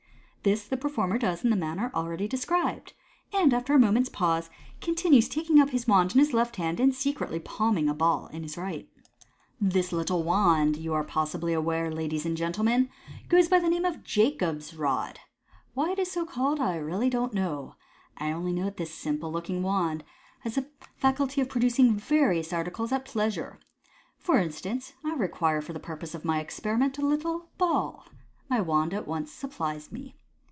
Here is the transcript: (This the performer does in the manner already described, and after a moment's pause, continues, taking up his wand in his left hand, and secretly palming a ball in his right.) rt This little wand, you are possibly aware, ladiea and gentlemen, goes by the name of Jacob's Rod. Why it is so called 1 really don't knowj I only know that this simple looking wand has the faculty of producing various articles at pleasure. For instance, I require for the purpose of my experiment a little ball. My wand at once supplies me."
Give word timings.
(This 0.43 0.63
the 0.67 0.75
performer 0.75 1.19
does 1.19 1.43
in 1.43 1.51
the 1.51 1.55
manner 1.55 1.91
already 1.93 2.27
described, 2.27 2.93
and 3.31 3.53
after 3.53 3.75
a 3.75 3.79
moment's 3.79 4.09
pause, 4.09 4.49
continues, 4.81 5.29
taking 5.29 5.61
up 5.61 5.69
his 5.69 5.87
wand 5.87 6.13
in 6.13 6.17
his 6.17 6.33
left 6.33 6.55
hand, 6.55 6.79
and 6.79 6.95
secretly 6.95 7.37
palming 7.39 7.87
a 7.87 7.93
ball 7.93 8.25
in 8.33 8.41
his 8.41 8.57
right.) 8.57 8.89
rt 8.89 9.03
This 9.61 9.91
little 9.91 10.23
wand, 10.23 10.77
you 10.77 10.95
are 10.95 11.03
possibly 11.03 11.53
aware, 11.53 11.91
ladiea 11.91 12.25
and 12.25 12.35
gentlemen, 12.35 12.89
goes 13.29 13.49
by 13.49 13.59
the 13.59 13.69
name 13.69 13.85
of 13.85 14.03
Jacob's 14.03 14.73
Rod. 14.73 15.19
Why 15.75 15.91
it 15.91 15.99
is 15.99 16.09
so 16.09 16.25
called 16.25 16.57
1 16.57 16.79
really 16.81 17.07
don't 17.11 17.35
knowj 17.35 17.75
I 18.17 18.31
only 18.31 18.51
know 18.51 18.63
that 18.65 18.77
this 18.77 18.91
simple 18.95 19.31
looking 19.31 19.61
wand 19.61 20.03
has 20.39 20.55
the 20.55 20.65
faculty 20.97 21.41
of 21.41 21.49
producing 21.49 21.93
various 21.93 22.51
articles 22.51 22.91
at 22.91 23.05
pleasure. 23.05 23.59
For 24.17 24.39
instance, 24.39 24.93
I 25.05 25.13
require 25.13 25.61
for 25.61 25.73
the 25.73 25.79
purpose 25.79 26.15
of 26.15 26.25
my 26.25 26.39
experiment 26.39 26.97
a 26.97 27.05
little 27.05 27.51
ball. 27.59 28.07
My 28.49 28.59
wand 28.59 28.95
at 28.95 29.07
once 29.07 29.31
supplies 29.31 29.91
me." 29.91 30.15